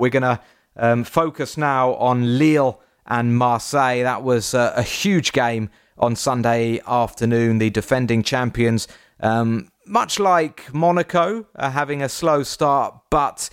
we're 0.00 0.10
going 0.10 0.22
to 0.22 0.40
um, 0.76 1.04
focus 1.04 1.56
now 1.56 1.94
on 1.94 2.38
Lille 2.38 2.80
and 3.06 3.36
Marseille. 3.36 4.02
That 4.02 4.22
was 4.22 4.54
uh, 4.54 4.72
a 4.76 4.82
huge 4.82 5.32
game 5.32 5.70
on 5.98 6.16
Sunday 6.16 6.80
afternoon. 6.86 7.58
The 7.58 7.70
defending 7.70 8.22
champions, 8.22 8.88
um, 9.20 9.68
much 9.86 10.18
like 10.18 10.72
Monaco, 10.72 11.46
are 11.56 11.70
having 11.70 12.02
a 12.02 12.08
slow 12.08 12.42
start, 12.42 12.94
but 13.10 13.50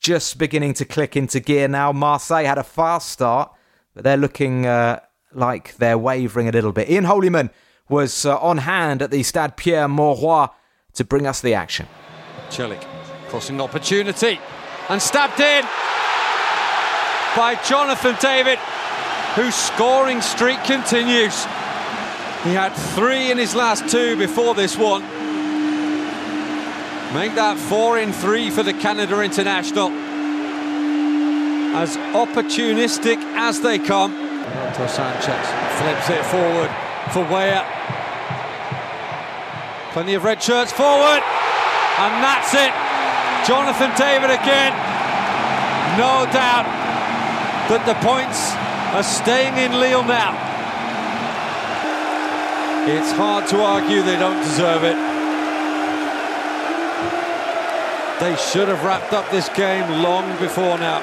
just 0.00 0.38
beginning 0.38 0.74
to 0.74 0.84
click 0.84 1.16
into 1.16 1.40
gear 1.40 1.68
now. 1.68 1.92
Marseille 1.92 2.44
had 2.44 2.58
a 2.58 2.64
fast 2.64 3.08
start, 3.08 3.50
but 3.94 4.04
they're 4.04 4.16
looking 4.16 4.66
uh, 4.66 5.00
like 5.32 5.76
they're 5.76 5.98
wavering 5.98 6.48
a 6.48 6.52
little 6.52 6.72
bit. 6.72 6.90
Ian 6.90 7.04
Holyman 7.04 7.50
was 7.88 8.26
uh, 8.26 8.38
on 8.38 8.58
hand 8.58 9.02
at 9.02 9.10
the 9.10 9.22
Stade 9.22 9.56
Pierre 9.56 9.88
Mauroy 9.88 10.48
to 10.94 11.04
bring 11.04 11.26
us 11.26 11.40
the 11.40 11.54
action. 11.54 11.86
Celik 12.50 12.84
crossing 13.28 13.60
opportunity 13.60 14.38
and 14.88 15.02
stabbed 15.02 15.40
in 15.40 15.64
by 17.36 17.58
Jonathan 17.66 18.16
David, 18.20 18.58
whose 19.34 19.54
scoring 19.54 20.20
streak 20.20 20.62
continues. 20.64 21.44
He 22.44 22.54
had 22.54 22.70
three 22.94 23.30
in 23.30 23.38
his 23.38 23.54
last 23.54 23.88
two 23.88 24.16
before 24.16 24.54
this 24.54 24.76
one. 24.76 25.02
Make 27.12 27.34
that 27.34 27.56
four 27.58 27.98
in 27.98 28.12
three 28.12 28.50
for 28.50 28.62
the 28.62 28.72
Canada 28.72 29.20
international. 29.20 29.90
As 31.76 31.96
opportunistic 32.14 33.16
as 33.34 33.60
they 33.60 33.78
come. 33.78 34.14
Renato 34.14 34.86
Sanches 34.86 35.46
flips 35.76 36.10
it 36.10 36.24
forward 36.26 36.70
for 37.12 37.24
Weah. 37.30 37.66
Plenty 39.92 40.14
of 40.14 40.24
red 40.24 40.42
shirts 40.42 40.72
forward. 40.72 41.22
And 41.98 42.22
that's 42.22 42.54
it. 42.54 42.85
Jonathan 43.46 43.92
David 43.96 44.30
again. 44.30 44.72
No 45.96 46.26
doubt 46.34 46.66
that 47.70 47.86
the 47.86 47.94
points 48.02 48.50
are 48.92 49.04
staying 49.04 49.56
in 49.56 49.78
Lille 49.78 50.02
now. 50.02 50.34
It's 52.88 53.12
hard 53.12 53.46
to 53.48 53.62
argue 53.62 54.02
they 54.02 54.18
don't 54.18 54.42
deserve 54.42 54.82
it. 54.82 54.96
They 58.18 58.34
should 58.36 58.66
have 58.66 58.82
wrapped 58.82 59.12
up 59.12 59.30
this 59.30 59.48
game 59.50 60.02
long 60.02 60.28
before 60.38 60.76
now. 60.78 60.98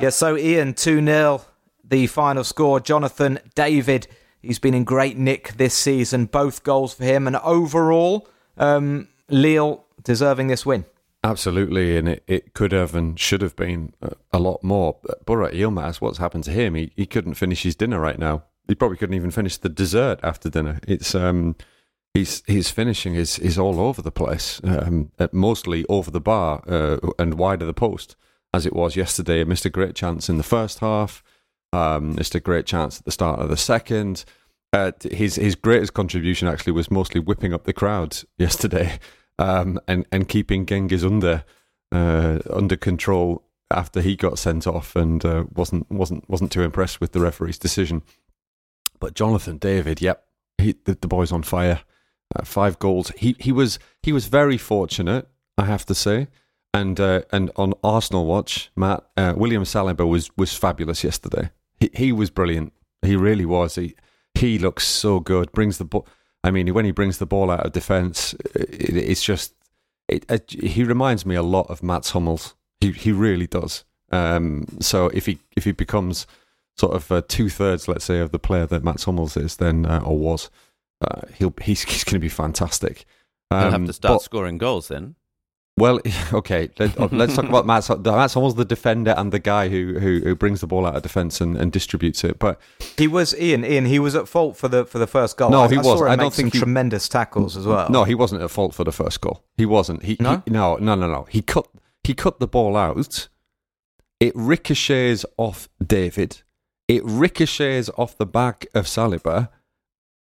Yeah, 0.00 0.10
so 0.10 0.36
Ian 0.36 0.74
2 0.74 1.04
0, 1.04 1.42
the 1.84 2.08
final 2.08 2.42
score. 2.42 2.80
Jonathan 2.80 3.38
David, 3.54 4.08
he's 4.42 4.58
been 4.58 4.74
in 4.74 4.82
great 4.82 5.16
nick 5.16 5.52
this 5.52 5.74
season. 5.74 6.26
Both 6.26 6.64
goals 6.64 6.94
for 6.94 7.04
him. 7.04 7.28
And 7.28 7.36
overall, 7.36 8.28
um, 8.56 9.06
Lille 9.28 9.84
deserving 10.02 10.48
this 10.48 10.66
win. 10.66 10.84
Absolutely, 11.24 11.96
and 11.96 12.08
it, 12.08 12.22
it 12.28 12.54
could 12.54 12.70
have 12.70 12.94
and 12.94 13.18
should 13.18 13.42
have 13.42 13.56
been 13.56 13.92
a, 14.32 14.38
lot 14.38 14.62
more. 14.62 14.98
Burak 15.26 15.52
Yilmaz, 15.52 16.00
what's 16.00 16.18
happened 16.18 16.44
to 16.44 16.52
him? 16.52 16.76
He, 16.76 16.92
he 16.94 17.06
couldn't 17.06 17.34
finish 17.34 17.64
his 17.64 17.74
dinner 17.74 17.98
right 17.98 18.18
now. 18.18 18.44
He 18.68 18.76
probably 18.76 18.98
couldn't 18.98 19.16
even 19.16 19.32
finish 19.32 19.56
the 19.56 19.68
dessert 19.68 20.20
after 20.22 20.48
dinner. 20.48 20.78
It's 20.86 21.14
um, 21.16 21.56
he's 22.14 22.42
his 22.46 22.70
finishing 22.70 23.14
is 23.14 23.38
is 23.38 23.58
all 23.58 23.80
over 23.80 24.00
the 24.00 24.12
place, 24.12 24.60
um, 24.62 25.10
mostly 25.32 25.84
over 25.88 26.10
the 26.10 26.20
bar 26.20 26.62
uh, 26.68 26.98
and 27.18 27.34
wide 27.34 27.62
of 27.62 27.66
the 27.66 27.74
post, 27.74 28.14
as 28.54 28.64
it 28.64 28.74
was 28.74 28.94
yesterday. 28.94 29.42
Missed 29.42 29.64
a 29.64 29.70
great 29.70 29.96
chance 29.96 30.28
in 30.28 30.36
the 30.36 30.44
first 30.44 30.78
half. 30.78 31.24
Um, 31.72 32.14
missed 32.14 32.34
a 32.36 32.40
great 32.40 32.66
chance 32.66 32.98
at 32.98 33.04
the 33.04 33.10
start 33.10 33.40
of 33.40 33.48
the 33.48 33.56
second. 33.56 34.24
Uh, 34.72 34.92
his 35.10 35.36
his 35.36 35.56
greatest 35.56 35.94
contribution 35.94 36.46
actually 36.46 36.74
was 36.74 36.90
mostly 36.90 37.20
whipping 37.20 37.52
up 37.52 37.64
the 37.64 37.72
crowd 37.72 38.18
yesterday 38.38 39.00
um, 39.38 39.78
and 39.86 40.06
and 40.12 40.28
keeping 40.28 40.66
Cengiz 40.66 41.04
under 41.04 41.44
uh, 41.92 42.38
under 42.50 42.76
control 42.76 43.44
after 43.70 44.00
he 44.00 44.16
got 44.16 44.38
sent 44.38 44.66
off 44.66 44.96
and 44.96 45.24
uh, 45.24 45.44
wasn't 45.54 45.90
wasn't 45.90 46.28
wasn't 46.28 46.52
too 46.52 46.62
impressed 46.62 47.00
with 47.00 47.12
the 47.12 47.20
referee's 47.20 47.58
decision. 47.58 48.02
But 49.00 49.14
Jonathan 49.14 49.58
David, 49.58 50.00
yep, 50.00 50.24
he, 50.58 50.74
the, 50.84 50.98
the 51.00 51.08
boy's 51.08 51.32
on 51.32 51.42
fire. 51.42 51.80
Uh, 52.34 52.44
five 52.44 52.78
goals. 52.78 53.10
He 53.16 53.36
he 53.38 53.52
was 53.52 53.78
he 54.02 54.12
was 54.12 54.26
very 54.26 54.58
fortunate, 54.58 55.28
I 55.56 55.64
have 55.64 55.86
to 55.86 55.94
say. 55.94 56.28
And 56.74 57.00
uh, 57.00 57.22
and 57.32 57.50
on 57.56 57.72
Arsenal 57.82 58.26
watch, 58.26 58.70
Matt 58.76 59.04
uh, 59.16 59.32
William 59.36 59.62
Saliba 59.62 60.06
was 60.06 60.30
was 60.36 60.52
fabulous 60.52 61.02
yesterday. 61.02 61.50
He 61.80 61.90
he 61.94 62.12
was 62.12 62.28
brilliant. 62.28 62.74
He 63.00 63.16
really 63.16 63.46
was. 63.46 63.76
He 63.76 63.94
he 64.34 64.58
looks 64.58 64.86
so 64.86 65.20
good. 65.20 65.52
Brings 65.52 65.78
the 65.78 65.84
ball. 65.84 66.06
I 66.44 66.50
mean, 66.50 66.72
when 66.72 66.84
he 66.84 66.92
brings 66.92 67.18
the 67.18 67.26
ball 67.26 67.50
out 67.50 67.66
of 67.66 67.72
defence, 67.72 68.34
it, 68.54 68.96
it's 68.96 69.22
just 69.22 69.54
it, 70.08 70.24
it, 70.30 70.50
he 70.50 70.84
reminds 70.84 71.26
me 71.26 71.34
a 71.34 71.42
lot 71.42 71.68
of 71.68 71.82
Mats 71.82 72.10
Hummels. 72.10 72.54
He 72.80 72.92
he 72.92 73.12
really 73.12 73.46
does. 73.46 73.84
Um, 74.10 74.66
so 74.80 75.08
if 75.08 75.26
he 75.26 75.38
if 75.56 75.64
he 75.64 75.72
becomes 75.72 76.26
sort 76.76 76.94
of 76.94 77.10
uh, 77.10 77.22
two 77.28 77.48
thirds, 77.48 77.88
let's 77.88 78.04
say, 78.04 78.20
of 78.20 78.30
the 78.30 78.38
player 78.38 78.66
that 78.66 78.84
Mats 78.84 79.04
Hummels 79.04 79.36
is, 79.36 79.56
then 79.56 79.84
uh, 79.84 80.00
or 80.04 80.16
was, 80.16 80.50
uh, 81.00 81.22
he'll 81.34 81.54
he's 81.60 81.82
he's 81.82 82.04
going 82.04 82.14
to 82.14 82.20
be 82.20 82.28
fantastic. 82.28 83.04
Um, 83.50 83.62
he'll 83.62 83.70
have 83.72 83.86
to 83.86 83.92
start 83.92 84.14
but, 84.14 84.22
scoring 84.22 84.58
goals 84.58 84.88
then. 84.88 85.16
Well, 85.78 86.00
okay. 86.32 86.68
Let, 86.78 86.98
us 86.98 87.38
uh, 87.38 87.42
talk 87.42 87.48
about 87.48 87.66
Matt. 87.66 87.88
Matt's 88.04 88.36
almost 88.36 88.56
the 88.56 88.64
defender 88.64 89.14
and 89.16 89.32
the 89.32 89.38
guy 89.38 89.68
who, 89.68 89.98
who, 89.98 90.20
who 90.20 90.34
brings 90.34 90.60
the 90.60 90.66
ball 90.66 90.86
out 90.86 90.96
of 90.96 91.02
defence 91.02 91.40
and, 91.40 91.56
and, 91.56 91.72
distributes 91.72 92.24
it. 92.24 92.38
But 92.38 92.60
he 92.96 93.06
was 93.06 93.38
Ian. 93.38 93.64
Ian, 93.64 93.86
he 93.86 93.98
was 93.98 94.14
at 94.14 94.28
fault 94.28 94.56
for 94.56 94.68
the 94.68 94.84
for 94.84 94.98
the 94.98 95.06
first 95.06 95.36
goal. 95.36 95.50
No, 95.50 95.62
I, 95.62 95.68
he 95.68 95.78
was. 95.78 96.02
I 96.02 96.16
don't 96.16 96.34
think 96.34 96.52
he, 96.52 96.58
tremendous 96.58 97.08
tackles 97.08 97.56
as 97.56 97.66
well. 97.66 97.88
No, 97.90 98.04
he 98.04 98.14
wasn't 98.14 98.42
at 98.42 98.50
fault 98.50 98.74
for 98.74 98.84
the 98.84 98.92
first 98.92 99.20
goal. 99.20 99.44
He 99.56 99.66
wasn't. 99.66 100.02
He 100.02 100.16
no, 100.20 100.42
he, 100.44 100.50
no, 100.50 100.76
no, 100.76 100.94
no, 100.94 101.06
no. 101.06 101.26
He 101.30 101.42
cut 101.42 101.66
he 102.04 102.14
cut 102.14 102.40
the 102.40 102.48
ball 102.48 102.76
out. 102.76 103.28
It 104.20 104.32
ricochets 104.34 105.24
off 105.36 105.68
David. 105.84 106.42
It 106.88 107.04
ricochets 107.04 107.90
off 107.96 108.16
the 108.16 108.26
back 108.26 108.66
of 108.74 108.86
Saliba, 108.86 109.50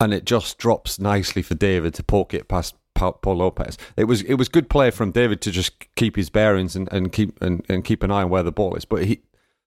and 0.01 0.13
it 0.13 0.25
just 0.25 0.59
drops 0.59 0.99
nicely 0.99 1.43
for 1.43 1.55
David 1.55 1.95
to 1.95 2.03
poke 2.03 2.35
it 2.35 2.49
past 2.49 2.75
Pau 2.97 3.33
Lopez. 3.33 3.79
It 3.97 4.05
was 4.05 4.23
it 4.23 4.35
was 4.35 4.49
good 4.49 4.69
play 4.69 4.91
from 4.91 5.11
David 5.11 5.41
to 5.43 5.51
just 5.51 5.73
keep 5.95 6.17
his 6.17 6.31
bearings 6.31 6.75
and, 6.75 6.93
and 6.93 7.13
keep 7.13 7.41
and, 7.43 7.65
and 7.69 7.85
keep 7.85 8.03
an 8.03 8.11
eye 8.11 8.23
on 8.23 8.31
where 8.31 8.43
the 8.43 8.53
ball 8.53 8.75
is. 8.75 8.85
But 8.85 9.05
he 9.05 9.21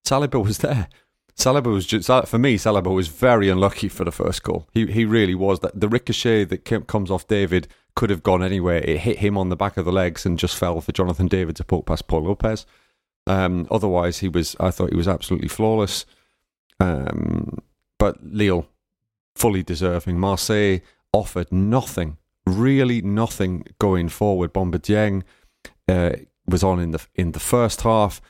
Saliba 0.05 0.43
was 0.43 0.59
there. 0.59 0.87
Saliba 1.35 1.67
was 1.67 1.85
just 1.85 2.07
for 2.27 2.37
me. 2.37 2.57
Saliba 2.57 2.93
was 2.93 3.07
very 3.07 3.47
unlucky 3.47 3.87
for 3.87 4.03
the 4.03 4.11
first 4.11 4.43
goal. 4.43 4.67
He 4.73 4.85
he 4.87 5.05
really 5.05 5.35
was. 5.35 5.61
That 5.61 5.79
the 5.79 5.87
ricochet 5.87 6.45
that 6.45 6.65
came, 6.65 6.83
comes 6.83 7.09
off 7.09 7.27
David 7.27 7.67
could 7.95 8.09
have 8.09 8.23
gone 8.23 8.43
anywhere. 8.43 8.79
It 8.83 8.99
hit 8.99 9.19
him 9.19 9.37
on 9.37 9.49
the 9.49 9.55
back 9.55 9.77
of 9.77 9.85
the 9.85 9.91
legs 9.91 10.25
and 10.25 10.37
just 10.37 10.57
fell 10.57 10.81
for 10.81 10.91
Jonathan 10.91 11.27
David 11.27 11.55
to 11.57 11.63
poke 11.63 11.85
past 11.85 12.07
Pau 12.07 12.17
Lopez. 12.17 12.65
Um, 13.25 13.67
otherwise, 13.71 14.19
he 14.19 14.27
was. 14.27 14.55
I 14.59 14.71
thought 14.71 14.89
he 14.89 14.97
was 14.97 15.07
absolutely 15.07 15.47
flawless. 15.47 16.05
Um, 16.79 17.59
but 17.97 18.23
Lille 18.23 18.67
fully 19.35 19.63
deserving. 19.63 20.19
Marseille 20.19 20.79
offered 21.13 21.51
nothing 21.51 22.17
really 22.49 23.01
nothing 23.01 23.65
going 23.79 24.09
forward. 24.09 24.53
Bamba 24.53 24.79
Dieng 24.79 25.23
uh, 25.87 26.17
was 26.47 26.63
on 26.63 26.79
in 26.79 26.91
the 26.91 27.05
in 27.15 27.31
the 27.31 27.39
first 27.39 27.81
half. 27.81 28.21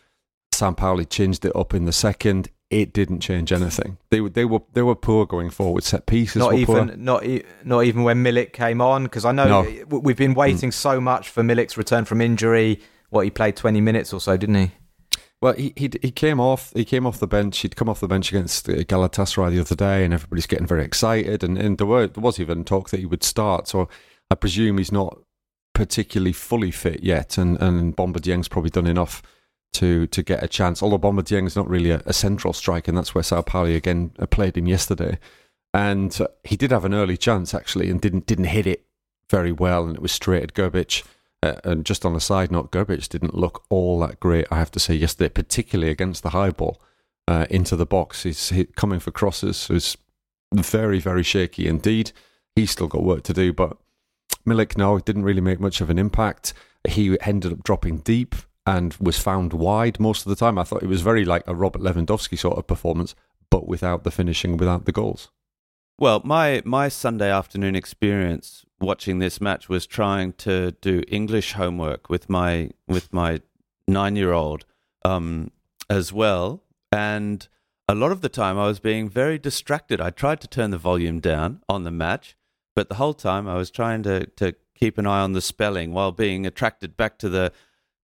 Sampaoli 0.53 1.09
changed 1.09 1.46
it 1.46 1.56
up 1.56 1.74
in 1.74 1.85
the 1.85 1.91
second. 1.91 2.50
It 2.69 2.94
didn't 2.94 3.22
change 3.22 3.52
anything. 3.52 3.97
They 4.12 4.19
they 4.19 4.46
were 4.46 4.62
they 4.74 4.81
were 4.84 4.96
poor 4.96 5.25
going 5.25 5.50
forward. 5.50 5.84
Set 5.84 6.06
pieces. 6.06 6.35
Not 6.35 6.53
even 6.53 6.88
poor. 6.90 6.97
not 6.97 7.25
not 7.63 7.85
even 7.85 8.03
when 8.03 8.24
Milik 8.24 8.53
came 8.53 8.81
on 8.81 9.03
because 9.03 9.25
I 9.25 9.31
know 9.31 9.63
no. 9.63 9.97
we've 9.97 10.18
been 10.18 10.35
waiting 10.35 10.69
mm. 10.69 10.74
so 10.74 11.02
much 11.02 11.29
for 11.29 11.41
Milik's 11.41 11.78
return 11.78 12.06
from 12.06 12.22
injury. 12.22 12.79
What 13.09 13.24
he 13.24 13.31
played 13.31 13.56
twenty 13.56 13.81
minutes 13.81 14.13
or 14.13 14.19
so, 14.19 14.38
didn't 14.38 14.56
he? 14.56 14.72
Well, 15.41 15.53
he, 15.53 15.74
he 15.75 15.90
he 16.02 16.12
came 16.12 16.40
off 16.40 16.72
he 16.75 16.85
came 16.85 17.08
off 17.08 17.19
the 17.19 17.28
bench. 17.28 17.59
He'd 17.59 17.75
come 17.75 17.90
off 17.90 18.02
the 18.02 18.08
bench 18.08 18.29
against 18.29 18.68
Galatasaray 18.68 19.52
the 19.52 19.62
other 19.62 19.75
day, 19.75 20.03
and 20.03 20.13
everybody's 20.13 20.46
getting 20.46 20.68
very 20.68 20.84
excited. 20.84 21.44
And, 21.44 21.58
and 21.58 21.78
there 21.78 21.88
were 21.88 22.08
there 22.08 22.22
was 22.22 22.40
even 22.40 22.66
talk 22.66 22.90
that 22.90 23.00
he 23.00 23.06
would 23.06 23.24
start. 23.24 23.68
So 23.68 23.88
I 24.31 24.35
presume 24.35 24.78
he's 24.78 24.91
not 24.91 25.19
particularly 25.73 26.34
fully 26.34 26.72
fit 26.72 27.03
yet, 27.03 27.38
and 27.38 27.62
and 27.62 27.95
Bamba 27.95 28.22
Dieng's 28.22 28.47
probably 28.47 28.70
done 28.70 28.87
enough 28.87 29.22
to 29.73 30.08
to 30.08 30.23
get 30.23 30.43
a 30.43 30.47
chance. 30.47 30.84
Although 30.84 30.99
Bamba 30.99 31.23
Dieng's 31.23 31.55
not 31.55 31.70
really 31.70 31.91
a, 31.91 32.02
a 32.05 32.14
central 32.14 32.53
striker, 32.53 32.91
and 32.91 32.97
that's 32.97 33.16
where 33.16 33.23
Sampaoli 33.23 33.76
again 33.76 34.11
uh, 34.20 34.26
played 34.26 34.58
him 34.58 34.67
yesterday. 34.67 35.20
And 35.73 36.17
he 36.43 36.55
did 36.55 36.72
have 36.72 36.85
an 36.85 36.93
early 36.93 37.17
chance 37.17 37.53
actually, 37.53 37.90
and 37.90 38.02
didn't 38.02 38.26
didn't 38.26 38.46
hit 38.46 38.67
it 38.67 38.85
very 39.29 39.52
well, 39.52 39.85
and 39.85 39.96
it 39.96 40.02
was 40.02 40.11
straight 40.11 40.43
at 40.43 40.53
Grbić. 40.53 41.03
Uh, 41.41 41.53
and 41.64 41.85
just 41.85 42.05
on 42.05 42.16
a 42.16 42.20
side 42.20 42.52
note, 42.52 42.72
Grbić 42.72 43.08
didn't 43.08 43.35
look 43.35 43.64
all 43.70 43.99
that 43.99 44.20
great, 44.20 44.46
I 44.52 44.58
have 44.58 44.72
to 44.72 44.79
say, 44.79 44.93
yesterday, 44.96 45.29
particularly 45.29 45.90
against 45.90 46.22
the 46.22 46.32
high 46.32 46.49
ball 46.49 46.82
uh, 47.29 47.46
into 47.49 47.78
the 47.78 47.85
box. 47.85 48.23
He's 48.23 48.49
he, 48.49 48.66
coming 48.66 48.99
for 48.99 49.11
crosses 49.11 49.70
was 49.70 49.96
very, 50.53 50.99
very 50.99 51.23
shaky 51.23 51.67
indeed. 51.67 52.11
He's 52.55 52.72
still 52.72 52.87
got 52.87 53.03
work 53.03 53.23
to 53.23 53.34
do, 53.34 53.53
but 53.53 53.78
Milik, 54.47 54.78
no, 54.78 55.00
didn't 55.00 55.24
really 55.24 55.41
make 55.41 55.59
much 55.59 55.82
of 55.82 55.90
an 55.90 56.00
impact. 56.00 56.53
He 56.88 57.20
ended 57.22 57.52
up 57.52 57.64
dropping 57.64 58.00
deep 58.00 58.36
and 58.66 58.96
was 59.00 59.20
found 59.20 59.53
wide 59.53 60.00
most 60.00 60.26
of 60.26 60.30
the 60.30 60.36
time. 60.36 60.58
I 60.58 60.64
thought 60.64 60.84
it 60.84 60.88
was 60.88 61.02
very 61.02 61.26
like 61.26 61.44
a 61.47 61.56
Robert 61.56 61.82
Lewandowski 61.82 62.38
sort 62.38 62.58
of 62.58 62.68
performance, 62.68 63.16
but 63.50 63.68
without 63.68 64.03
the 64.03 64.12
finishing, 64.12 64.58
without 64.58 64.86
the 64.86 64.91
goals. 64.91 65.30
Well, 65.97 66.22
my 66.24 66.62
my 66.64 66.88
Sunday 66.88 67.30
afternoon 67.30 67.76
experience 67.76 68.66
watching 68.80 69.20
this 69.20 69.41
match 69.41 69.68
was 69.68 69.86
trying 69.86 70.34
to 70.34 70.72
do 70.80 71.03
English 71.09 71.53
homework 71.53 72.09
with 72.09 72.30
my 72.30 72.70
with 72.88 73.12
my 73.12 73.42
nine 73.88 74.16
year 74.16 74.32
old 74.32 74.66
um, 75.03 75.52
as 75.90 76.14
well. 76.14 76.64
And 76.92 77.47
a 77.88 77.96
lot 77.96 78.12
of 78.12 78.22
the 78.22 78.30
time 78.30 78.58
I 78.58 78.68
was 78.68 78.80
being 78.80 79.09
very 79.09 79.38
distracted. 79.38 80.00
I 80.00 80.12
tried 80.12 80.42
to 80.42 80.47
turn 80.47 80.72
the 80.72 80.78
volume 80.78 81.20
down 81.20 81.62
on 81.68 81.84
the 81.84 81.92
match, 81.92 82.38
but 82.79 82.87
the 82.87 82.96
whole 82.96 83.14
time 83.14 83.46
I 83.46 83.58
was 83.58 83.70
trying 83.70 84.03
to, 84.03 84.26
to 84.37 84.55
keep 84.73 84.97
an 84.97 85.05
eye 85.05 85.20
on 85.20 85.34
the 85.34 85.41
spelling 85.41 85.91
while 85.91 86.14
being 86.14 86.46
attracted 86.46 86.96
back 86.96 87.17
to 87.17 87.28
the 87.28 87.52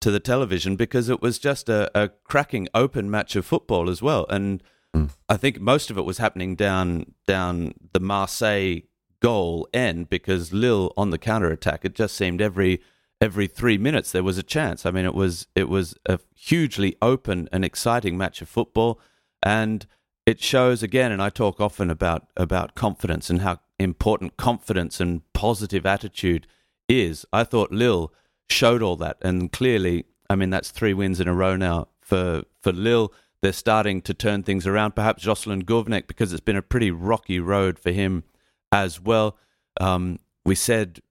to 0.01 0.09
the 0.09 0.19
television 0.19 0.75
because 0.75 1.09
it 1.09 1.21
was 1.21 1.37
just 1.37 1.69
a, 1.69 1.91
a 1.93 2.09
cracking 2.23 2.67
open 2.73 3.11
match 3.11 3.35
of 3.35 3.45
football 3.45 3.87
as 3.87 4.01
well. 4.01 4.25
And 4.31 4.63
mm. 4.91 5.11
I 5.29 5.37
think 5.37 5.61
most 5.61 5.91
of 5.91 5.97
it 5.99 6.05
was 6.05 6.17
happening 6.17 6.55
down 6.55 7.13
down 7.27 7.75
the 7.91 7.99
Marseille 7.99 8.79
goal 9.19 9.67
end 9.75 10.09
because 10.09 10.53
Lille 10.53 10.91
on 10.97 11.11
the 11.11 11.19
counter 11.19 11.51
attack. 11.51 11.85
It 11.85 11.93
just 11.93 12.15
seemed 12.15 12.41
every 12.41 12.81
every 13.21 13.45
three 13.45 13.77
minutes 13.77 14.11
there 14.11 14.23
was 14.23 14.39
a 14.39 14.43
chance. 14.43 14.87
I 14.87 14.89
mean, 14.89 15.05
it 15.05 15.13
was 15.13 15.45
it 15.53 15.69
was 15.69 15.93
a 16.07 16.19
hugely 16.33 16.95
open 16.99 17.47
and 17.51 17.63
exciting 17.63 18.17
match 18.17 18.41
of 18.41 18.49
football, 18.49 18.99
and 19.43 19.85
it 20.25 20.41
shows 20.41 20.81
again. 20.81 21.11
And 21.11 21.21
I 21.21 21.29
talk 21.29 21.61
often 21.61 21.91
about 21.91 22.25
about 22.35 22.73
confidence 22.73 23.29
and 23.29 23.41
how 23.41 23.59
important 23.79 24.37
confidence 24.37 24.99
and 24.99 25.21
positive 25.33 25.85
attitude 25.85 26.47
is. 26.87 27.25
I 27.33 27.43
thought 27.43 27.71
Lille 27.71 28.13
showed 28.49 28.81
all 28.81 28.95
that, 28.97 29.17
and 29.21 29.51
clearly, 29.51 30.05
I 30.29 30.35
mean, 30.35 30.49
that's 30.49 30.71
three 30.71 30.93
wins 30.93 31.19
in 31.19 31.27
a 31.27 31.33
row 31.33 31.55
now 31.55 31.87
for 32.01 32.43
for 32.61 32.71
Lille. 32.71 33.13
They're 33.41 33.53
starting 33.53 34.01
to 34.03 34.13
turn 34.13 34.43
things 34.43 34.65
around. 34.65 34.95
Perhaps 34.95 35.23
Jocelyn 35.23 35.65
Gourvennec, 35.65 36.07
because 36.07 36.31
it's 36.31 36.39
been 36.39 36.55
a 36.55 36.61
pretty 36.61 36.91
rocky 36.91 37.39
road 37.39 37.77
for 37.77 37.91
him 37.91 38.23
as 38.71 39.01
well. 39.01 39.37
Um, 39.81 40.19
we 40.45 40.55
said 40.55 41.01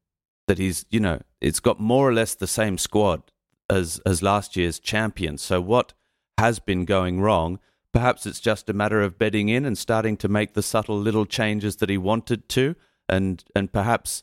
that 0.49 0.58
he's, 0.58 0.87
you 0.91 1.00
know, 1.00 1.20
it's 1.41 1.61
got 1.61 1.79
more 1.79 2.08
or 2.08 2.12
less 2.15 2.35
the 2.35 2.47
same 2.47 2.79
squad 2.79 3.23
as 3.69 4.00
as 4.06 4.23
last 4.23 4.56
year's 4.56 4.79
champion. 4.79 5.38
So 5.38 5.61
what 5.61 5.93
has 6.38 6.58
been 6.58 6.85
going 6.85 7.20
wrong? 7.20 7.58
Perhaps 7.93 8.27
it's 8.27 8.41
just 8.41 8.71
a 8.71 8.73
matter 8.73 9.03
of 9.03 9.19
bedding 9.19 9.49
in 9.49 9.65
and 9.65 9.77
starting 9.77 10.17
to 10.19 10.29
make 10.29 10.55
the 10.55 10.62
subtle 10.62 10.99
little 10.99 11.27
changes 11.27 11.77
that 11.77 11.91
he 11.91 11.99
wanted 11.99 12.49
to, 12.50 12.75
and 13.09 13.44
and 13.55 13.73
perhaps 13.73 14.23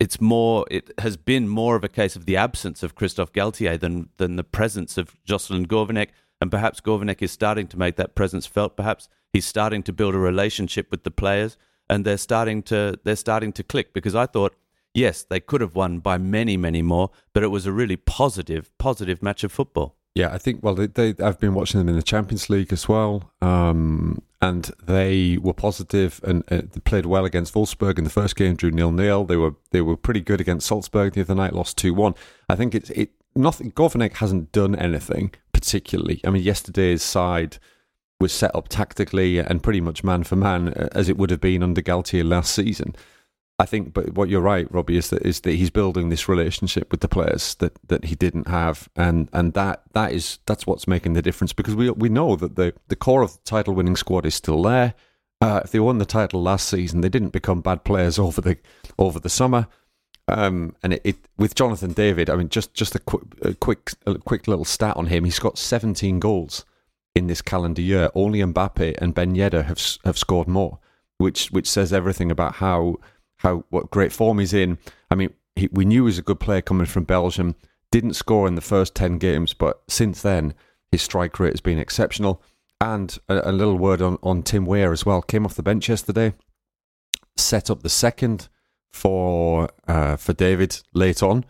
it's 0.00 0.20
more. 0.20 0.66
It 0.70 0.90
has 0.98 1.16
been 1.16 1.48
more 1.48 1.76
of 1.76 1.84
a 1.84 1.88
case 1.88 2.16
of 2.16 2.26
the 2.26 2.36
absence 2.36 2.82
of 2.82 2.94
Christophe 2.94 3.32
Galtier 3.32 3.78
than 3.78 4.08
than 4.16 4.36
the 4.36 4.44
presence 4.44 4.98
of 4.98 5.22
Jocelyn 5.24 5.66
Gourvennec, 5.66 6.10
and 6.40 6.50
perhaps 6.50 6.80
Gourvennec 6.80 7.22
is 7.22 7.30
starting 7.30 7.68
to 7.68 7.78
make 7.78 7.96
that 7.96 8.14
presence 8.14 8.46
felt. 8.46 8.76
Perhaps 8.76 9.08
he's 9.32 9.46
starting 9.46 9.82
to 9.84 9.92
build 9.92 10.14
a 10.14 10.18
relationship 10.18 10.90
with 10.90 11.04
the 11.04 11.10
players, 11.10 11.56
and 11.88 12.04
they're 12.04 12.18
starting 12.18 12.62
to 12.64 12.98
they're 13.04 13.16
starting 13.16 13.52
to 13.52 13.62
click. 13.62 13.92
Because 13.92 14.16
I 14.16 14.26
thought 14.26 14.56
yes, 14.96 15.22
they 15.22 15.38
could 15.38 15.60
have 15.60 15.76
won 15.76 16.00
by 16.00 16.18
many, 16.18 16.56
many 16.56 16.82
more, 16.82 17.10
but 17.32 17.42
it 17.42 17.48
was 17.48 17.66
a 17.66 17.72
really 17.72 17.96
positive, 17.96 18.76
positive 18.78 19.22
match 19.22 19.44
of 19.44 19.52
football. 19.52 19.94
Yeah, 20.16 20.32
I 20.32 20.38
think. 20.38 20.62
Well, 20.62 20.74
they, 20.74 20.86
they 20.86 21.14
I've 21.22 21.38
been 21.38 21.52
watching 21.52 21.78
them 21.78 21.90
in 21.90 21.94
the 21.94 22.02
Champions 22.02 22.48
League 22.48 22.72
as 22.72 22.88
well, 22.88 23.30
um, 23.42 24.22
and 24.40 24.70
they 24.82 25.36
were 25.36 25.52
positive 25.52 26.22
and 26.24 26.42
uh, 26.50 26.62
played 26.86 27.04
well 27.04 27.26
against 27.26 27.52
Wolfsburg 27.52 27.98
in 27.98 28.04
the 28.04 28.10
first 28.10 28.34
game, 28.34 28.56
drew 28.56 28.70
nil 28.70 28.90
nil. 28.90 29.26
They 29.26 29.36
were 29.36 29.56
they 29.72 29.82
were 29.82 29.94
pretty 29.94 30.22
good 30.22 30.40
against 30.40 30.68
Salzburg 30.68 31.12
the 31.12 31.20
other 31.20 31.34
night, 31.34 31.52
lost 31.52 31.76
two 31.76 31.92
one. 31.92 32.14
I 32.48 32.56
think 32.56 32.74
it's 32.74 32.88
it 32.90 33.10
nothing. 33.34 33.72
Gourvennec 33.72 34.14
hasn't 34.14 34.52
done 34.52 34.74
anything 34.74 35.34
particularly. 35.52 36.22
I 36.24 36.30
mean, 36.30 36.42
yesterday's 36.42 37.02
side 37.02 37.58
was 38.18 38.32
set 38.32 38.56
up 38.56 38.68
tactically 38.68 39.38
and 39.38 39.62
pretty 39.62 39.82
much 39.82 40.02
man 40.02 40.24
for 40.24 40.36
man 40.36 40.68
uh, 40.68 40.88
as 40.92 41.10
it 41.10 41.18
would 41.18 41.28
have 41.28 41.42
been 41.42 41.62
under 41.62 41.82
Galtier 41.82 42.26
last 42.26 42.54
season. 42.54 42.96
I 43.58 43.64
think, 43.64 43.94
but 43.94 44.12
what 44.12 44.28
you're 44.28 44.42
right, 44.42 44.70
Robbie, 44.70 44.98
is 44.98 45.08
that 45.10 45.22
is 45.22 45.40
that 45.40 45.52
he's 45.52 45.70
building 45.70 46.10
this 46.10 46.28
relationship 46.28 46.90
with 46.90 47.00
the 47.00 47.08
players 47.08 47.54
that, 47.56 47.78
that 47.88 48.04
he 48.04 48.14
didn't 48.14 48.48
have, 48.48 48.88
and 48.94 49.30
and 49.32 49.54
that 49.54 49.82
that 49.94 50.12
is 50.12 50.40
that's 50.44 50.66
what's 50.66 50.86
making 50.86 51.14
the 51.14 51.22
difference 51.22 51.54
because 51.54 51.74
we 51.74 51.90
we 51.90 52.10
know 52.10 52.36
that 52.36 52.56
the 52.56 52.74
the 52.88 52.96
core 52.96 53.22
of 53.22 53.32
the 53.32 53.40
title 53.44 53.74
winning 53.74 53.96
squad 53.96 54.26
is 54.26 54.34
still 54.34 54.62
there. 54.62 54.92
Uh, 55.40 55.60
if 55.64 55.70
they 55.70 55.80
won 55.80 55.98
the 55.98 56.04
title 56.04 56.42
last 56.42 56.68
season, 56.68 57.00
they 57.00 57.08
didn't 57.08 57.30
become 57.30 57.62
bad 57.62 57.82
players 57.84 58.18
over 58.26 58.42
the 58.42 58.58
over 58.98 59.18
the 59.18 59.30
summer. 59.30 59.66
Um, 60.28 60.74
and 60.82 60.94
it, 60.94 61.02
it, 61.04 61.16
with 61.38 61.54
Jonathan 61.54 61.92
David, 61.92 62.28
I 62.28 62.36
mean, 62.36 62.50
just 62.50 62.74
just 62.74 62.94
a 62.94 62.98
quick 62.98 63.22
a 63.40 63.54
quick 63.54 63.92
a 64.06 64.18
quick 64.18 64.48
little 64.48 64.66
stat 64.66 64.98
on 64.98 65.06
him. 65.06 65.24
He's 65.24 65.38
got 65.38 65.56
17 65.56 66.20
goals 66.20 66.66
in 67.14 67.26
this 67.26 67.40
calendar 67.40 67.80
year. 67.80 68.10
Only 68.14 68.40
Mbappe 68.40 68.96
and 68.98 69.14
Ben 69.14 69.34
Yedder 69.34 69.64
have 69.64 69.80
have 70.04 70.18
scored 70.18 70.48
more, 70.48 70.78
which 71.16 71.50
which 71.52 71.70
says 71.70 71.92
everything 71.92 72.30
about 72.30 72.56
how 72.56 72.96
how 73.46 73.64
what 73.70 73.90
great 73.90 74.12
form 74.12 74.38
he's 74.38 74.52
in. 74.52 74.78
I 75.10 75.14
mean, 75.14 75.32
he, 75.54 75.68
we 75.70 75.84
knew 75.84 76.02
he 76.02 76.06
was 76.06 76.18
a 76.18 76.22
good 76.22 76.40
player 76.40 76.60
coming 76.60 76.86
from 76.86 77.04
Belgium. 77.04 77.54
Didn't 77.92 78.14
score 78.14 78.48
in 78.48 78.56
the 78.56 78.60
first 78.60 78.94
ten 78.94 79.18
games, 79.18 79.54
but 79.54 79.82
since 79.88 80.20
then 80.20 80.54
his 80.90 81.02
strike 81.02 81.38
rate 81.38 81.52
has 81.52 81.60
been 81.60 81.78
exceptional. 81.78 82.42
And 82.80 83.16
a, 83.28 83.50
a 83.50 83.52
little 83.52 83.78
word 83.78 84.02
on, 84.02 84.18
on 84.22 84.42
Tim 84.42 84.66
Weah 84.66 84.90
as 84.90 85.06
well. 85.06 85.22
Came 85.22 85.46
off 85.46 85.54
the 85.54 85.62
bench 85.62 85.88
yesterday, 85.88 86.34
set 87.36 87.70
up 87.70 87.82
the 87.82 87.88
second 87.88 88.48
for 88.92 89.68
uh, 89.86 90.16
for 90.16 90.32
David 90.32 90.82
late 90.92 91.22
on. 91.22 91.44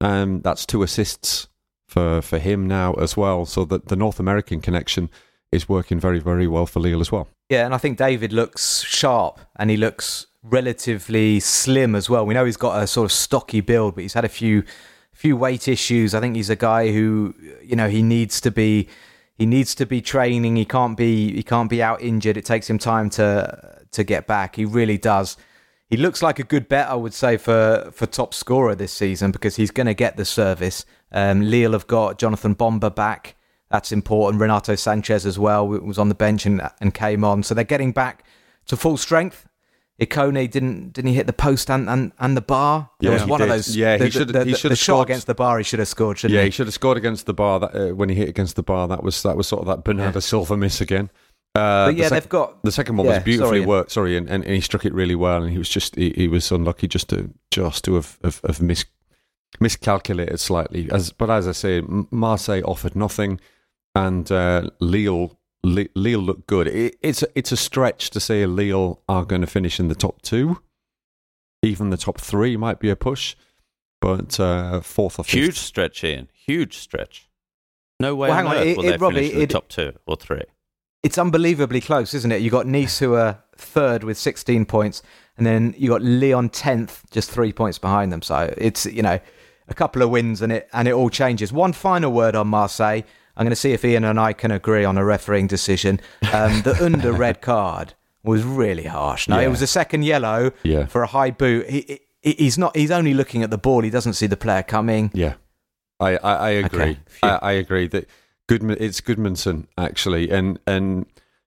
Um, 0.00 0.40
that's 0.42 0.66
two 0.66 0.82
assists 0.82 1.48
for 1.88 2.22
for 2.22 2.38
him 2.38 2.68
now 2.68 2.92
as 2.94 3.16
well. 3.16 3.46
So 3.46 3.64
that 3.64 3.88
the 3.88 3.96
North 3.96 4.20
American 4.20 4.60
connection 4.60 5.10
is 5.50 5.68
working 5.68 5.98
very 5.98 6.20
very 6.20 6.46
well 6.46 6.66
for 6.66 6.80
Lille 6.80 7.00
as 7.00 7.10
well. 7.10 7.26
Yeah, 7.48 7.64
and 7.64 7.74
I 7.74 7.78
think 7.78 7.98
David 7.98 8.32
looks 8.32 8.82
sharp 8.82 9.40
and 9.56 9.70
he 9.70 9.76
looks 9.76 10.26
relatively 10.42 11.40
slim 11.40 11.94
as 11.94 12.08
well. 12.08 12.24
We 12.24 12.34
know 12.34 12.44
he's 12.44 12.56
got 12.56 12.82
a 12.82 12.86
sort 12.86 13.06
of 13.06 13.12
stocky 13.12 13.60
build, 13.60 13.94
but 13.94 14.02
he's 14.02 14.14
had 14.14 14.24
a 14.24 14.28
few 14.28 14.64
few 15.12 15.36
weight 15.36 15.68
issues. 15.68 16.14
I 16.14 16.20
think 16.20 16.34
he's 16.36 16.50
a 16.50 16.56
guy 16.56 16.92
who 16.92 17.34
you 17.62 17.76
know 17.76 17.88
he 17.88 18.02
needs 18.02 18.40
to 18.42 18.50
be 18.50 18.88
he 19.36 19.46
needs 19.46 19.74
to 19.76 19.86
be 19.86 20.00
training. 20.00 20.56
He 20.56 20.64
can't 20.64 20.96
be 20.96 21.34
he 21.34 21.42
can't 21.42 21.70
be 21.70 21.82
out 21.82 22.00
injured. 22.02 22.36
It 22.36 22.44
takes 22.44 22.68
him 22.68 22.78
time 22.78 23.10
to 23.10 23.78
to 23.92 24.04
get 24.04 24.26
back. 24.26 24.56
He 24.56 24.64
really 24.64 24.98
does. 24.98 25.36
He 25.90 25.96
looks 25.96 26.22
like 26.22 26.38
a 26.38 26.44
good 26.44 26.68
bet, 26.68 26.88
I 26.88 26.94
would 26.94 27.12
say, 27.12 27.36
for, 27.36 27.90
for 27.92 28.06
top 28.06 28.32
scorer 28.32 28.76
this 28.76 28.92
season 28.92 29.32
because 29.32 29.56
he's 29.56 29.72
going 29.72 29.88
to 29.88 29.94
get 29.94 30.16
the 30.16 30.24
service. 30.24 30.84
Um, 31.10 31.50
Lille 31.50 31.72
have 31.72 31.88
got 31.88 32.16
Jonathan 32.16 32.54
Bamba 32.54 32.94
back. 32.94 33.34
That's 33.70 33.90
important. 33.90 34.40
Renato 34.40 34.74
Sanches 34.74 35.26
as 35.26 35.36
well 35.36 35.66
was 35.66 35.98
on 35.98 36.08
the 36.08 36.14
bench 36.14 36.46
and, 36.46 36.62
and 36.80 36.94
came 36.94 37.24
on. 37.24 37.42
So 37.42 37.54
they're 37.54 37.64
getting 37.64 37.90
back 37.90 38.24
to 38.66 38.76
full 38.76 38.96
strength. 38.96 39.48
Ikone 40.00 40.50
didn't 40.50 40.94
didn't 40.94 41.08
he 41.08 41.14
hit 41.14 41.26
the 41.26 41.32
post 41.34 41.70
and, 41.70 41.88
and, 41.88 42.12
and 42.18 42.34
the 42.34 42.40
bar? 42.40 42.90
There 43.00 43.10
yeah, 43.10 43.18
was 43.18 43.26
one 43.26 43.42
of 43.42 43.48
those. 43.48 43.76
Yeah, 43.76 43.98
the, 43.98 44.06
he 44.06 44.10
should 44.10 44.28
the, 44.28 44.44
he 44.44 44.54
should 44.54 44.70
have 44.70 44.78
shot 44.78 45.02
against 45.02 45.26
the 45.26 45.34
bar. 45.34 45.58
He 45.58 45.64
should 45.64 45.78
have 45.78 45.88
scored. 45.88 46.18
Shouldn't 46.18 46.34
yeah, 46.34 46.40
he? 46.40 46.46
he 46.46 46.50
should 46.50 46.66
have 46.66 46.74
scored 46.74 46.96
against 46.96 47.26
the 47.26 47.34
bar. 47.34 47.60
That, 47.60 47.74
uh, 47.74 47.94
when 47.94 48.08
he 48.08 48.14
hit 48.14 48.28
against 48.28 48.56
the 48.56 48.62
bar, 48.62 48.88
that 48.88 49.02
was 49.02 49.22
that 49.22 49.36
was 49.36 49.46
sort 49.46 49.60
of 49.60 49.66
that 49.68 49.84
Bernardo 49.84 50.16
yeah. 50.16 50.20
Silva 50.20 50.56
miss 50.56 50.80
again. 50.80 51.10
Uh, 51.54 51.86
but 51.86 51.96
yeah, 51.96 52.04
the 52.04 52.08
sec- 52.08 52.22
they've 52.22 52.28
got 52.30 52.62
the 52.62 52.72
second 52.72 52.96
one 52.96 53.06
yeah, 53.06 53.16
was 53.16 53.24
beautifully 53.24 53.58
sorry, 53.58 53.66
worked. 53.66 53.90
Sorry, 53.90 54.16
and, 54.16 54.30
and, 54.30 54.44
he 54.44 54.62
struck 54.62 54.86
it 54.86 54.94
really 54.94 55.16
well, 55.16 55.42
and 55.42 55.52
he 55.52 55.58
was 55.58 55.68
just 55.68 55.96
he, 55.96 56.14
he 56.16 56.28
was 56.28 56.50
unlucky 56.50 56.88
just 56.88 57.10
to 57.10 57.30
just 57.50 57.84
to 57.84 57.96
have 57.96 58.18
have, 58.24 58.40
have 58.46 58.62
mis- 58.62 58.86
miscalculated 59.60 60.40
slightly. 60.40 60.90
As 60.90 61.12
but 61.12 61.28
as 61.28 61.46
I 61.46 61.52
say, 61.52 61.82
Marseille 62.10 62.62
offered 62.64 62.96
nothing, 62.96 63.38
and 63.94 64.30
uh, 64.32 64.70
Lille 64.80 65.38
Lille 65.62 66.20
look 66.20 66.46
good. 66.46 66.66
It, 66.66 66.96
it's 67.02 67.22
a, 67.22 67.28
it's 67.34 67.52
a 67.52 67.56
stretch 67.56 68.10
to 68.10 68.20
say 68.20 68.46
Lille 68.46 69.02
are 69.08 69.24
going 69.24 69.42
to 69.42 69.46
finish 69.46 69.78
in 69.78 69.88
the 69.88 69.94
top 69.94 70.22
two 70.22 70.58
even 71.62 71.90
the 71.90 71.96
top 71.96 72.18
three 72.18 72.56
might 72.56 72.78
be 72.78 72.90
a 72.90 72.96
push, 72.96 73.36
but 74.00 74.40
uh, 74.40 74.80
fourth 74.80 75.18
or 75.18 75.24
fifth. 75.24 75.34
Huge 75.34 75.58
stretch, 75.58 76.02
Ian. 76.02 76.28
Huge 76.32 76.78
stretch. 76.78 77.28
No 77.98 78.14
way 78.14 78.28
well, 78.28 78.36
hang 78.36 78.46
on, 78.46 78.66
it, 78.66 78.76
will 78.76 78.84
it, 78.84 78.90
they 78.92 78.96
Robbie, 78.96 79.14
finish 79.16 79.32
in 79.32 79.38
the 79.40 79.46
top 79.46 79.68
two 79.68 79.92
or 80.06 80.16
three. 80.16 80.42
It's 81.02 81.18
unbelievably 81.18 81.82
close, 81.82 82.14
isn't 82.14 82.32
it? 82.32 82.40
You 82.40 82.50
got 82.50 82.66
Nice 82.66 82.98
who 82.98 83.14
are 83.14 83.42
third 83.56 84.04
with 84.04 84.16
16 84.16 84.64
points, 84.66 85.02
and 85.36 85.46
then 85.46 85.74
you 85.76 85.88
got 85.88 86.02
Lyon 86.02 86.48
10th, 86.48 87.10
just 87.10 87.30
three 87.30 87.52
points 87.52 87.78
behind 87.78 88.10
them. 88.10 88.22
So 88.22 88.52
it's 88.56 88.86
you 88.86 89.02
know 89.02 89.18
a 89.68 89.74
couple 89.74 90.00
of 90.02 90.10
wins 90.10 90.40
and 90.40 90.52
it 90.52 90.68
and 90.72 90.88
it 90.88 90.92
all 90.92 91.10
changes. 91.10 91.52
One 91.52 91.72
final 91.74 92.10
word 92.10 92.34
on 92.34 92.48
Marseille. 92.48 93.02
I'm 93.40 93.44
going 93.44 93.52
to 93.52 93.56
see 93.56 93.72
if 93.72 93.86
Ian 93.86 94.04
and 94.04 94.20
I 94.20 94.34
can 94.34 94.50
agree 94.50 94.84
on 94.84 94.98
a 94.98 95.04
refereeing 95.04 95.46
decision. 95.46 95.98
Um, 96.30 96.60
the 96.60 96.76
Under 96.84 97.10
red 97.10 97.40
card 97.40 97.94
was 98.22 98.44
really 98.44 98.84
harsh. 98.84 99.28
No, 99.28 99.38
yeah. 99.38 99.46
it 99.46 99.48
was 99.48 99.62
a 99.62 99.66
second 99.66 100.04
yellow 100.04 100.52
yeah. 100.62 100.84
for 100.84 101.02
a 101.02 101.06
high 101.06 101.30
boot. 101.30 101.66
He, 101.66 102.00
he, 102.20 102.32
he's 102.32 102.58
not. 102.58 102.76
He's 102.76 102.90
only 102.90 103.14
looking 103.14 103.42
at 103.42 103.48
the 103.48 103.56
ball. 103.56 103.80
He 103.80 103.88
doesn't 103.88 104.12
see 104.12 104.26
the 104.26 104.36
player 104.36 104.62
coming. 104.62 105.10
Yeah, 105.14 105.36
I 105.98 106.18
I, 106.18 106.34
I 106.34 106.50
agree. 106.50 106.82
Okay. 106.82 106.98
I, 107.22 107.38
I, 107.40 107.52
agree 107.52 107.88
that 107.88 108.10
Goodman. 108.46 108.76
It's 108.78 109.00
Gudmundsson 109.00 109.68
actually, 109.78 110.30
and 110.30 110.58
and 110.66 111.06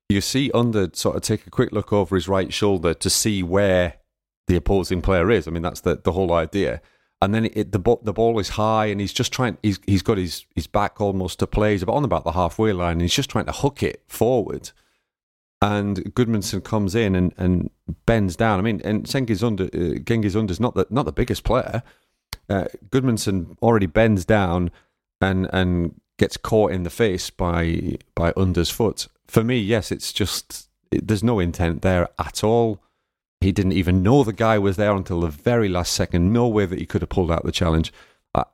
you 0.10 0.20
see 0.20 0.50
Under 0.52 0.90
sort 0.94 1.16
of 1.16 1.22
take 1.22 1.46
a 1.46 1.52
quick 1.52 1.72
look 1.72 1.94
over 1.94 2.16
his 2.16 2.28
right 2.28 2.52
shoulder 2.52 2.96
to 2.96 3.10
see 3.12 3.44
where 3.44 3.98
the 4.48 4.56
opposing 4.56 5.04
player 5.04 5.30
is. 5.30 5.48
I 5.48 5.52
mean, 5.52 5.62
that's 5.62 5.82
the 5.82 6.02
the 6.04 6.14
whole 6.14 6.34
idea. 6.34 6.82
And 7.24 7.34
then 7.34 7.46
it, 7.46 7.72
the 7.72 7.98
the 8.04 8.14
ball 8.14 8.40
is 8.40 8.50
high, 8.50 8.86
and 8.88 9.00
he's 9.00 9.14
just 9.14 9.32
trying. 9.32 9.58
He's 9.64 9.80
he's 9.86 10.02
got 10.02 10.18
his 10.18 10.46
his 10.56 10.68
back 10.68 11.00
almost 11.00 11.40
to 11.40 11.48
play. 11.48 11.72
He's 11.72 11.84
about 11.84 11.96
on 11.96 12.06
about 12.06 12.24
the 12.24 12.34
halfway 12.34 12.74
line, 12.74 12.94
and 12.94 13.02
he's 13.02 13.14
just 13.14 13.30
trying 13.30 13.46
to 13.46 13.52
hook 13.52 13.82
it 13.82 14.04
forward 14.08 14.72
and 15.64 16.14
Gudmundsson 16.14 16.62
comes 16.62 16.94
in 16.94 17.16
and, 17.16 17.34
and 17.38 17.70
bends 18.06 18.36
down. 18.36 18.60
I 18.60 18.62
mean, 18.62 18.82
and 18.84 19.06
Cengiz 19.06 19.42
Under, 19.42 19.64
uh, 19.66 20.00
Cengiz 20.04 20.36
Under 20.36 20.52
is 20.52 20.60
not 20.60 20.76
the, 20.76 20.86
not 20.90 21.06
the 21.06 21.14
biggest 21.14 21.46
player. 21.46 21.84
Uh, 22.50 22.66
Gudmundsson 22.90 23.58
already 23.62 23.86
bends 23.86 24.26
down 24.26 24.72
and 25.22 25.50
and 25.54 26.02
gets 26.18 26.36
caught 26.36 26.72
in 26.72 26.84
the 26.84 26.90
face 26.90 27.30
by 27.30 27.98
by 28.14 28.34
Under's 28.36 28.70
foot. 28.70 29.08
For 29.28 29.42
me, 29.42 29.58
yes, 29.58 29.90
it's 29.90 30.12
just 30.12 30.68
it, 30.92 31.08
there's 31.08 31.24
no 31.24 31.40
intent 31.40 31.82
there 31.82 32.10
at 32.20 32.44
all. 32.44 32.84
He 33.44 33.52
didn't 33.52 33.74
even 33.74 34.02
know 34.02 34.24
the 34.24 34.34
guy 34.34 34.58
was 34.58 34.78
there 34.78 34.96
until 34.96 35.22
the 35.22 35.28
very 35.28 35.70
last 35.70 35.94
second. 35.94 36.34
No 36.34 36.48
way 36.48 36.66
that 36.66 36.80
he 36.80 36.86
could 36.86 37.02
have 37.02 37.10
pulled 37.10 37.32
out 37.32 37.44
the 37.46 37.52
challenge. 37.52 37.94
Uh, 38.34 38.46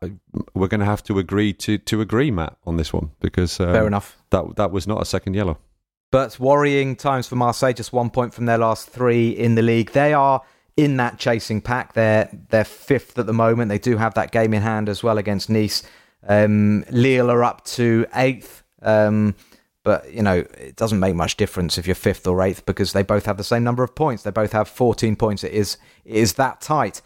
we're 0.53 0.67
going 0.67 0.81
to 0.81 0.85
have 0.85 1.03
to 1.03 1.19
agree 1.19 1.53
to 1.53 1.77
to 1.77 2.01
agree, 2.01 2.31
Matt, 2.31 2.57
on 2.65 2.75
this 2.77 2.91
one 2.91 3.11
because 3.21 3.59
um, 3.59 3.71
Fair 3.71 3.87
enough. 3.87 4.17
That 4.31 4.57
that 4.57 4.71
was 4.71 4.87
not 4.87 5.01
a 5.01 5.05
second 5.05 5.35
yellow. 5.35 5.57
But 6.11 6.39
worrying 6.39 6.95
times 6.95 7.27
for 7.27 7.35
Marseille, 7.35 7.73
just 7.73 7.93
one 7.93 8.09
point 8.09 8.33
from 8.33 8.45
their 8.45 8.57
last 8.57 8.89
three 8.89 9.29
in 9.29 9.55
the 9.55 9.61
league. 9.61 9.91
They 9.91 10.13
are 10.13 10.41
in 10.75 10.97
that 10.97 11.19
chasing 11.19 11.61
pack. 11.61 11.93
They're 11.93 12.29
they're 12.49 12.63
fifth 12.63 13.17
at 13.19 13.25
the 13.25 13.33
moment. 13.33 13.69
They 13.69 13.79
do 13.79 13.95
have 13.97 14.15
that 14.15 14.31
game 14.31 14.53
in 14.53 14.61
hand 14.61 14.89
as 14.89 15.03
well 15.03 15.17
against 15.17 15.49
Nice. 15.49 15.83
Um, 16.27 16.83
Lille 16.89 17.31
are 17.31 17.43
up 17.43 17.63
to 17.65 18.05
eighth. 18.15 18.63
Um, 18.81 19.35
but 19.83 20.11
you 20.13 20.21
know 20.21 20.37
it 20.57 20.75
doesn't 20.75 20.99
make 20.99 21.15
much 21.15 21.37
difference 21.37 21.77
if 21.77 21.87
you're 21.87 21.95
fifth 21.95 22.27
or 22.27 22.41
eighth 22.41 22.65
because 22.65 22.93
they 22.93 23.03
both 23.03 23.25
have 23.25 23.37
the 23.37 23.43
same 23.43 23.63
number 23.63 23.83
of 23.83 23.95
points. 23.95 24.23
They 24.23 24.31
both 24.31 24.51
have 24.51 24.67
14 24.67 25.15
points. 25.15 25.43
It 25.43 25.53
is 25.53 25.77
it 26.05 26.15
is 26.15 26.33
that 26.33 26.61
tight. 26.61 27.01